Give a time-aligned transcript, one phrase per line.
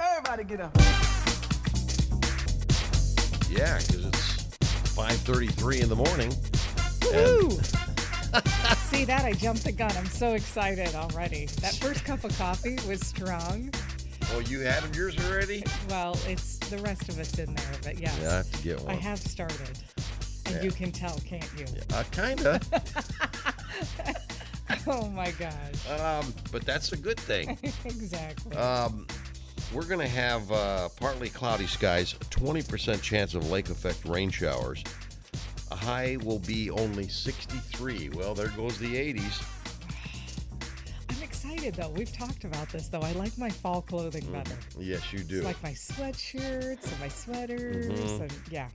[0.00, 0.76] Everybody get up.
[3.48, 6.34] Yeah, because it's 5:33 in the morning.
[7.12, 7.50] Woo!
[8.90, 9.24] See that?
[9.24, 9.92] I jumped the gun.
[9.96, 11.46] I'm so excited already.
[11.62, 13.70] That first cup of coffee was strong.
[14.32, 15.62] Oh, you had yours already?
[15.88, 18.18] Well, it's the rest of us in there, but yes.
[18.20, 18.94] Yeah, I have to get one.
[18.94, 19.78] I have started.
[20.46, 20.62] And Yeah.
[20.62, 21.66] you can tell, can't you?
[21.94, 22.60] Uh, kinda.
[24.88, 25.88] Oh my gosh.
[26.00, 27.56] um, but that's a good thing.
[27.84, 28.56] exactly.
[28.56, 29.06] Um,
[29.72, 34.82] we're going to have uh, partly cloudy skies, 20% chance of lake effect rain showers.
[35.70, 38.10] A high will be only 63.
[38.10, 39.44] Well, there goes the 80s.
[41.10, 41.88] I'm excited though.
[41.90, 43.00] We've talked about this though.
[43.00, 44.56] I like my fall clothing better.
[44.78, 45.38] Yes, you do.
[45.38, 48.20] It's like my sweatshirts and my sweaters Mhm.
[48.22, 48.68] and yeah.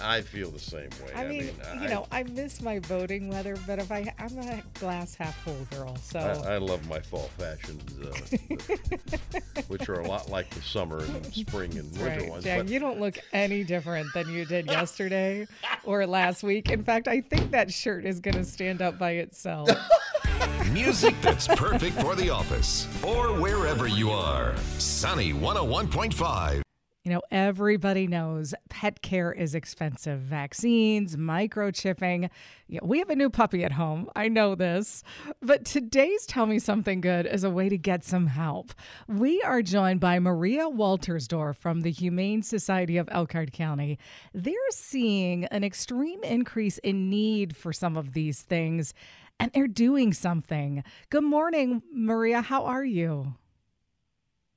[0.00, 1.12] I feel the same way.
[1.14, 1.50] I mean,
[1.80, 5.66] you know, I miss my voting weather, but if I I'm a glass half full
[5.70, 10.62] girl, so I, I love my fall fashions, uh, which are a lot like the
[10.62, 12.30] summer and spring and That's winter right.
[12.30, 12.44] ones.
[12.44, 15.46] Jack, but you don't look any different than you did yesterday
[15.84, 16.70] or last week.
[16.70, 19.68] In fact, I think that shirt is going to stand up by itself.
[20.72, 24.56] Music that's perfect for the office or wherever you are.
[24.78, 26.65] Sunny 101.5.
[27.06, 30.18] You know, everybody knows pet care is expensive.
[30.22, 32.30] Vaccines, microchipping.
[32.66, 34.10] Yeah, we have a new puppy at home.
[34.16, 35.04] I know this.
[35.40, 38.74] But today's Tell Me Something Good is a way to get some help.
[39.06, 44.00] We are joined by Maria Waltersdorf from the Humane Society of Elkhart County.
[44.34, 48.94] They're seeing an extreme increase in need for some of these things,
[49.38, 50.82] and they're doing something.
[51.10, 52.40] Good morning, Maria.
[52.40, 53.36] How are you?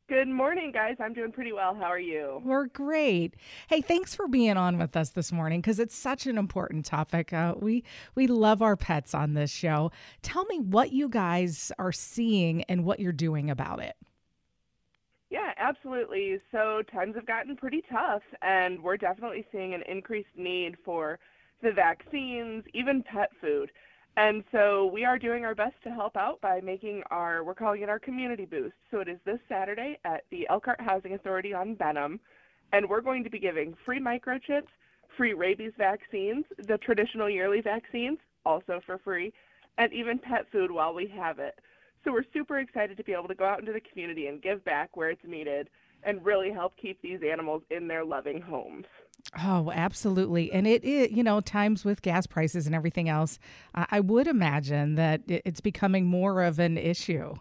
[0.10, 0.96] Good morning, guys.
[1.00, 1.76] I'm doing pretty well.
[1.76, 2.42] How are you?
[2.44, 3.36] We're great.
[3.68, 7.32] Hey, thanks for being on with us this morning because it's such an important topic.
[7.32, 7.84] Uh, we
[8.16, 9.92] we love our pets on this show.
[10.24, 13.98] Tell me what you guys are seeing and what you're doing about it.
[15.30, 16.40] Yeah, absolutely.
[16.52, 21.20] So times have gotten pretty tough, and we're definitely seeing an increased need for
[21.62, 23.72] the vaccines, even pet food.
[24.20, 27.84] And so we are doing our best to help out by making our, we're calling
[27.84, 28.76] it our community boost.
[28.92, 32.20] So it is this Saturday at the Elkhart Housing Authority on Benham,
[32.74, 34.68] and we're going to be giving free microchips,
[35.16, 39.32] free rabies vaccines, the traditional yearly vaccines, also for free,
[39.78, 41.58] and even pet food while we have it.
[42.04, 44.66] So we're super excited to be able to go out into the community and give
[44.66, 45.70] back where it's needed
[46.04, 48.86] and really help keep these animals in their loving homes.
[49.44, 50.52] Oh, absolutely.
[50.52, 53.38] And it, it you know, times with gas prices and everything else,
[53.76, 57.36] I I would imagine that it's becoming more of an issue.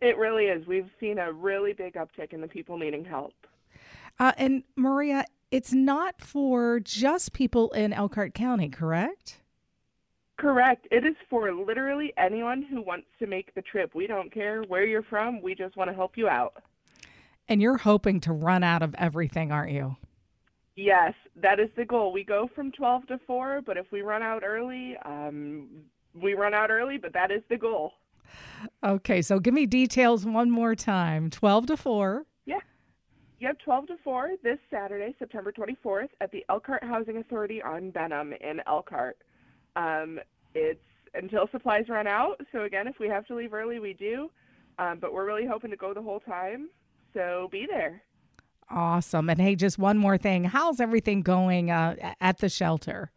[0.00, 0.66] It really is.
[0.66, 3.32] We've seen a really big uptick in the people needing help.
[4.18, 9.40] Uh, and Maria, it's not for just people in Elkhart County, correct?
[10.36, 10.86] Correct.
[10.90, 13.94] It is for literally anyone who wants to make the trip.
[13.94, 15.40] We don't care where you're from.
[15.40, 16.62] We just want to help you out.
[17.48, 19.96] And you're hoping to run out of everything, aren't you?
[20.76, 22.12] Yes, that is the goal.
[22.12, 25.68] We go from 12 to 4, but if we run out early, um,
[26.14, 27.92] we run out early, but that is the goal.
[28.82, 31.30] Okay, so give me details one more time.
[31.30, 32.24] 12 to 4.
[32.46, 32.58] Yeah.
[33.40, 38.32] Yep, 12 to 4 this Saturday, September 24th, at the Elkhart Housing Authority on Benham
[38.32, 39.18] in Elkhart.
[39.76, 40.18] Um,
[40.54, 40.80] it's
[41.14, 42.40] until supplies run out.
[42.52, 44.30] So, again, if we have to leave early, we do.
[44.78, 46.68] Um, but we're really hoping to go the whole time.
[47.14, 48.02] So, be there.
[48.68, 49.30] Awesome.
[49.30, 50.44] And hey, just one more thing.
[50.44, 53.10] How's everything going uh, at the shelter?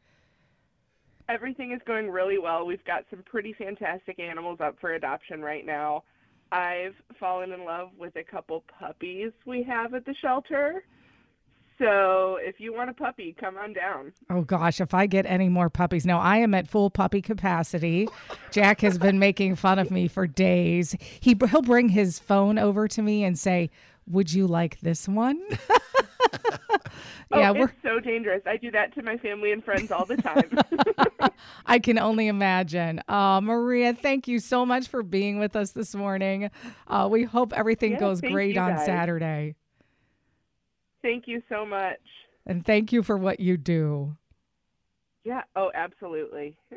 [1.30, 2.66] Everything is going really well.
[2.66, 6.03] We've got some pretty fantastic animals up for adoption right now.
[6.52, 10.84] I've fallen in love with a couple puppies we have at the shelter.
[11.80, 14.14] So if you want a puppy, come on down.
[14.30, 16.06] Oh gosh, if I get any more puppies.
[16.06, 18.08] No, I am at full puppy capacity.
[18.52, 20.96] Jack has been making fun of me for days.
[21.20, 23.70] He he'll bring his phone over to me and say,
[24.08, 25.42] "Would you like this one?"
[27.30, 28.42] Oh, yeah, we're it's so dangerous.
[28.46, 30.58] I do that to my family and friends all the time.
[31.66, 33.02] I can only imagine.
[33.09, 36.50] Uh, Maria, thank you so much for being with us this morning.
[36.88, 38.78] Uh, we hope everything Yeah, goes great on.
[38.78, 39.56] Saturday.
[41.08, 42.02] Thank you so much.
[42.46, 44.18] And thank you for what you do.
[45.24, 46.58] Yeah, oh, absolutely.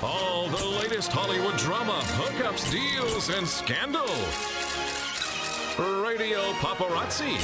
[0.00, 4.06] All the latest Hollywood drama, hookups, deals, and scandal.
[6.04, 7.34] Radio Paparazzi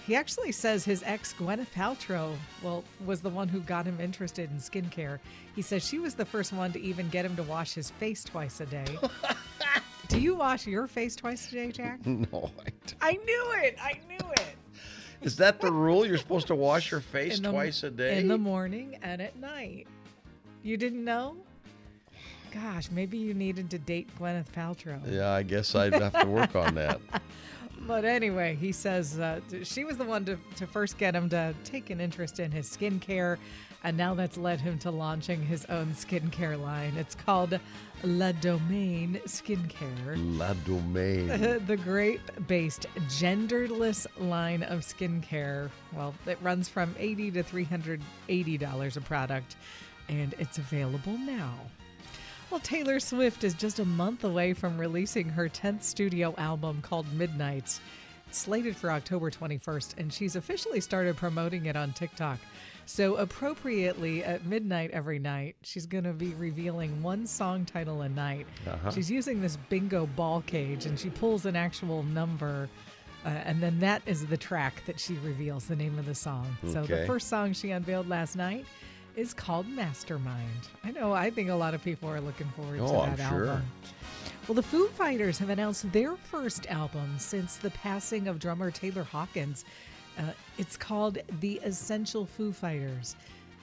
[0.06, 4.50] He actually says his ex Gwyneth Paltrow, well, was the one who got him interested
[4.50, 5.20] in skincare.
[5.54, 8.24] He says she was the first one to even get him to wash his face
[8.24, 8.84] twice a day.
[10.08, 12.00] Do you wash your face twice a day, Jack?
[12.06, 12.94] No, I don't.
[13.00, 13.76] I knew it.
[13.80, 14.56] I knew it.
[15.22, 16.04] is that the rule?
[16.04, 18.18] You're supposed to wash your face the- twice a day?
[18.18, 19.86] In the morning and at night.
[20.64, 21.36] You didn't know?
[22.52, 25.00] Gosh, maybe you needed to date Gwyneth Paltrow.
[25.10, 27.00] yeah, I guess I'd have to work on that.
[27.86, 31.54] But anyway, he says uh, she was the one to, to first get him to
[31.64, 33.38] take an interest in his skincare,
[33.82, 36.96] and now that's led him to launching his own skincare line.
[36.96, 37.58] It's called
[38.04, 40.16] La Domaine Skincare.
[40.38, 41.26] La Domaine.
[41.66, 45.68] the grape based genderless line of skincare.
[45.92, 49.56] Well, it runs from 80 to $380 a product,
[50.08, 51.54] and it's available now.
[52.52, 57.10] Well, Taylor Swift is just a month away from releasing her 10th studio album called
[57.14, 57.80] Midnights.
[58.28, 62.38] It's slated for October 21st, and she's officially started promoting it on TikTok.
[62.84, 68.08] So, appropriately, at midnight every night, she's going to be revealing one song title a
[68.10, 68.46] night.
[68.92, 72.68] She's using this bingo ball cage, and she pulls an actual number.
[73.24, 76.54] Uh, and then that is the track that she reveals the name of the song.
[76.70, 78.66] So the first song she unveiled last night
[79.16, 80.68] is called Mastermind.
[80.84, 83.28] I know, I think a lot of people are looking forward to Oh, that I'm
[83.30, 83.62] sure.
[84.48, 89.04] Well, the Foo Fighters have announced their first album since the passing of drummer Taylor
[89.04, 89.64] Hawkins.
[90.18, 90.22] Uh,
[90.58, 93.14] it's called The Essential Foo Fighters,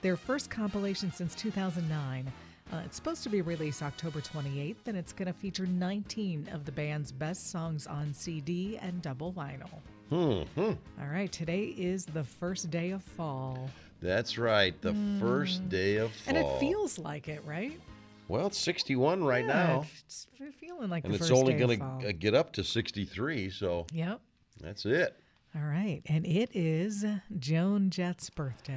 [0.01, 2.31] their first compilation since 2009.
[2.71, 6.65] Uh, it's supposed to be released October 28th, and it's going to feature 19 of
[6.65, 9.69] the band's best songs on CD and double vinyl.
[10.09, 10.61] hmm
[11.01, 13.69] All right, today is the first day of fall.
[14.01, 14.79] That's right.
[14.81, 16.33] The first day of fall.
[16.33, 16.37] Mm.
[16.37, 17.79] And it feels like it, right?
[18.27, 20.27] well, it's 61 right Yeah, now, It's
[20.59, 22.01] feeling like and the it's first only day going of fall.
[22.01, 23.49] to get up to 63.
[23.49, 24.21] So Yep.
[24.61, 25.15] that's it.
[25.55, 26.01] All right.
[26.05, 27.03] And it is
[27.39, 28.75] Joan Jett's birthday.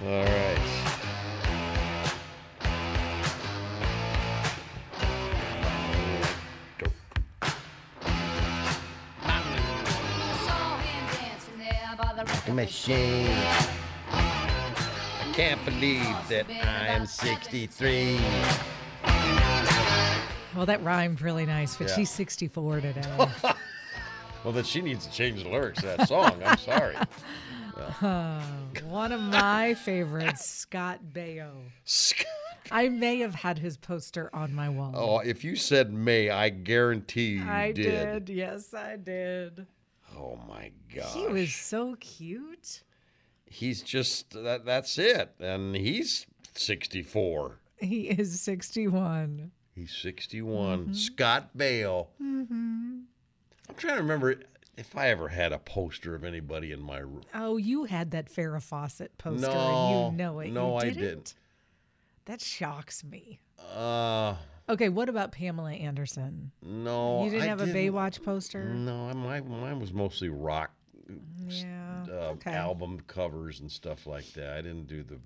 [0.00, 0.77] All right.
[12.26, 13.26] The Machine.
[14.10, 18.18] I can't believe that I am 63.
[20.56, 21.96] Well, that rhymed really nice, but Yeah.
[21.96, 23.28] she's 64 today.
[24.44, 26.40] Well, then she needs to change the lyrics to that song.
[26.44, 26.96] I'm sorry.
[28.02, 28.40] Uh,
[28.88, 31.50] one of my favorites, Scott Baio.
[32.72, 34.92] I may have had his poster on my wall.
[34.96, 38.26] Oh, if you said May, I guarantee you I did.
[38.26, 38.36] did.
[38.36, 39.64] Yes, I did.
[40.18, 41.14] Oh my gosh.
[41.14, 42.82] He was so cute.
[43.46, 44.64] He's just that.
[44.66, 47.60] That's it, and he's 64.
[47.78, 49.52] He is 61.
[49.74, 50.78] He's 61.
[50.80, 50.92] Mm-hmm.
[50.92, 52.10] Scott Bale.
[52.20, 53.06] I'm
[53.76, 54.34] trying to remember
[54.76, 57.22] if I ever had a poster of anybody in my room.
[57.34, 60.50] Oh, you had that Farrah Fawcett poster, No, and you know it.
[60.52, 60.98] no, You I didn't?
[61.02, 61.34] didn't.
[62.26, 63.38] That shocks me.
[63.74, 64.34] Uh,
[64.68, 66.52] Okay, what about Pamela Anderson?
[66.62, 67.24] no.
[67.24, 67.92] you didn't I have a didn't.
[67.92, 68.62] Baywatch poster?
[68.64, 70.70] No, my mine was mostly rock
[71.48, 72.04] Yeah.
[72.08, 72.50] uh, Okay.
[72.50, 74.58] album covers and stuff like that.
[74.58, 75.16] I didn't do the,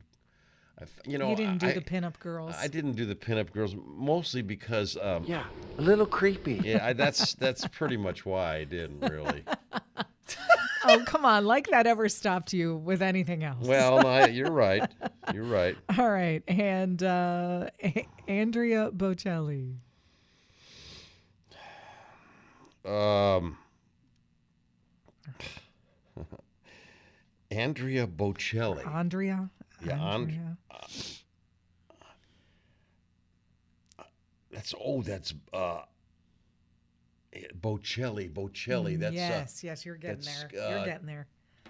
[0.78, 2.54] I f you know, you didn't do I, the pinup girls.
[2.56, 5.44] I didn't do the pinup girls mostly because, um, Yeah,
[5.78, 6.60] a little creepy.
[6.64, 9.44] yeah, I, that's that's pretty much why I didn't really.
[11.00, 11.44] oh, come on.
[11.44, 13.66] Like that ever stopped you with anything else.
[13.66, 14.88] Well, no, you're right.
[15.32, 15.76] You're right.
[15.98, 16.42] All right.
[16.48, 19.74] And uh, A- Andrea Bocelli.
[22.84, 23.58] Um,
[27.50, 28.86] Andrea Bocelli.
[28.86, 29.50] Andrea.
[29.84, 30.56] Yeah, And- Andrea.
[34.50, 35.80] That's oh, that's uh,
[37.60, 38.30] Bocelli.
[38.32, 38.98] Bocelli.
[38.98, 40.50] That's uh, yes, yes, you're getting there.
[40.64, 41.26] uh, you're getting there.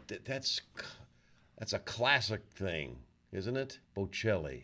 [0.09, 0.61] th- that's
[1.59, 2.97] that's a classic thing,
[3.33, 3.79] isn't it?
[3.97, 4.63] Bocelli.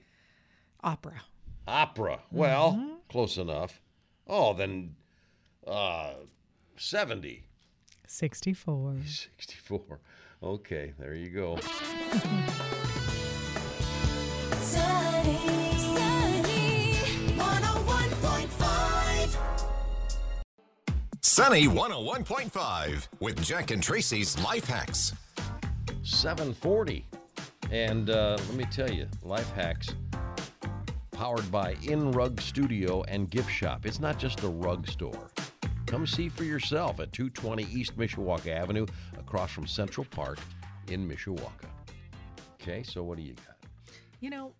[0.82, 1.20] Opera.
[1.66, 2.20] Opera.
[2.32, 2.94] Well, Mm-hmm.
[3.08, 3.80] close enough.
[4.26, 4.94] Oh, then
[5.66, 6.14] uh,
[6.76, 7.44] 70.
[8.06, 8.96] 64.
[9.06, 10.00] 64.
[10.42, 11.58] Okay, there you go.
[21.38, 25.14] Sunny 101.5 with Jack and Tracy's Life Hacks.
[26.02, 27.06] 740.
[27.70, 29.94] And uh, let me tell you, Life Hacks,
[31.12, 33.86] powered by In Rug Studio and Gift Shop.
[33.86, 35.30] It's not just a rug store.
[35.86, 40.40] Come see for yourself at 220 East Mishawaka Avenue, across from Central Park
[40.88, 41.68] in Mishawaka.
[42.60, 43.56] Okay, so what do you got?
[44.18, 44.54] You know,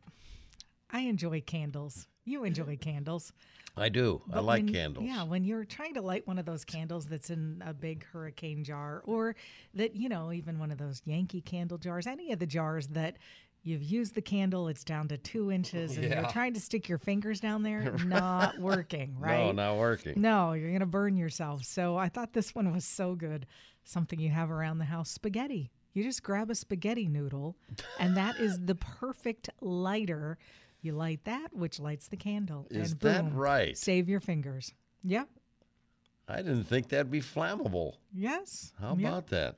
[0.93, 2.07] I enjoy candles.
[2.29, 3.33] You enjoy candles.
[3.77, 4.23] I do.
[4.33, 5.07] I like when- candles.
[5.07, 8.65] Yeah, when you're trying to light one of those candles that's in a big hurricane
[8.65, 9.37] jar, or
[9.75, 13.17] that, you know, even one of those Yankee candle jars, any of the jars that
[13.63, 16.21] you've used the candle, it's down to two inches, and Yeah.
[16.23, 19.47] you're trying to stick your fingers down there, not working, right?
[19.47, 20.21] No, not working.
[20.21, 21.65] No, you're going to burn yourself.
[21.65, 23.47] So I thought this one was so good.
[23.85, 25.71] Something you have around the house spaghetti.
[25.95, 27.57] You just grab a spaghetti noodle,
[27.99, 30.39] and that is the perfect lighter.
[30.81, 32.67] You light that, which lights the candle.
[32.71, 33.77] Is and that boom, right?
[33.77, 34.73] Save your fingers.
[35.05, 35.29] Yep.
[36.29, 37.95] I didn't think that'd be flammable.
[38.13, 38.73] Yes.
[38.81, 38.99] How Yep.
[38.99, 39.57] about that?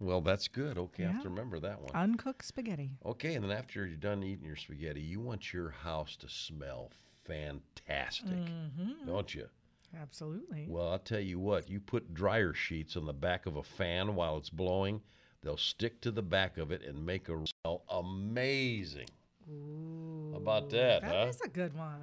[0.00, 0.76] Well, that's good.
[0.78, 1.94] Okay, I have to remember that one.
[1.94, 2.98] uncooked spaghetti?
[3.06, 6.90] Okay, and then after you're done eating your spaghetti, you want your house to smell
[7.24, 9.06] fantastic, Mm-hmm.
[9.06, 9.48] don't you?
[9.96, 10.66] Absolutely.
[10.68, 14.14] Well, I'll tell you what, you put dryer sheets on the back of a fan
[14.16, 15.02] while it's blowing,
[15.42, 19.08] they'll stick to the back of it and make a smell amazing.
[19.48, 21.26] How about that, That huh?
[21.28, 22.00] is a good one.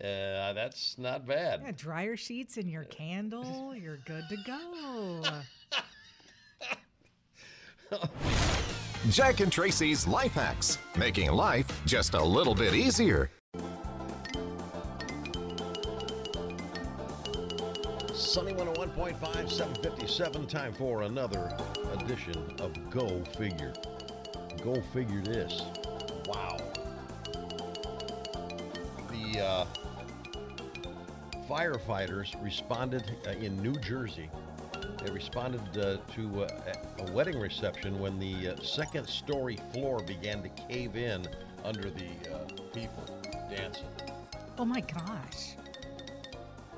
[0.00, 1.60] Uh, that's not bad.
[1.64, 3.74] Yeah, dryer sheets in your candle.
[3.80, 5.22] You're good to go.
[9.10, 13.30] Jack and Tracy's Life Hacks, making life just a little bit easier.
[18.14, 21.52] Sunny 101.5, 757, time for another
[21.94, 23.72] edition of Go Figure.
[24.62, 25.62] Go Figure this.
[29.32, 29.66] The uh,
[31.48, 34.28] firefighters responded uh, in New Jersey.
[35.04, 40.42] They responded uh, to uh, a wedding reception when the uh, second story floor began
[40.42, 41.26] to cave in
[41.64, 42.38] under the uh,
[42.72, 43.04] people
[43.48, 43.86] dancing.
[44.58, 45.56] oh my gosh.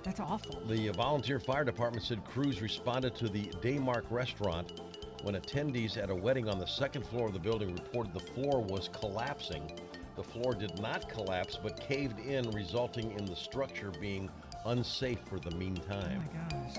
[0.02, 0.60] That's awful.
[0.66, 4.82] The volunteer fire department said crews responded to the Daymark restaurant
[5.22, 8.60] when attendees at a wedding on the second floor of the building reported the floor
[8.60, 9.78] was collapsing.
[10.16, 14.28] The floor did not collapse but caved in, resulting in the structure being
[14.66, 16.22] unsafe for the meantime.
[16.30, 16.76] Oh my gosh.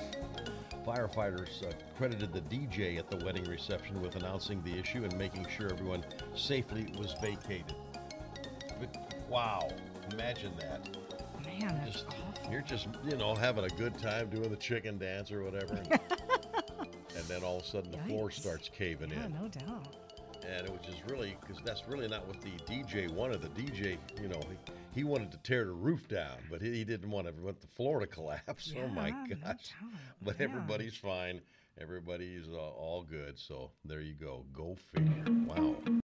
[0.85, 5.47] Firefighters uh, credited the DJ at the wedding reception with announcing the issue and making
[5.47, 6.03] sure everyone
[6.35, 7.75] safely was vacated.
[8.79, 9.69] But, wow,
[10.11, 10.89] imagine that
[11.45, 12.51] Man, that's just awful.
[12.51, 15.87] you're just you know having a good time doing the chicken dance or whatever and,
[17.15, 19.17] and then all of a sudden the floor starts caving in.
[19.17, 19.95] Yeah, in no doubt.
[20.45, 23.41] And it was just really because that's really not what the dj wanted.
[23.41, 26.83] The dj you know he, he wanted to tear the roof down but he, he
[26.83, 28.73] didn't want to want the floor to collapse.
[28.77, 29.71] Oh my Yeah, no gosh.
[30.21, 30.45] but Yeah.
[30.45, 31.41] everybody's fine.
[31.79, 33.37] Everybody's uh, all good.
[33.39, 34.45] So there you go.
[34.53, 35.25] Go figure.
[35.47, 35.75] Wow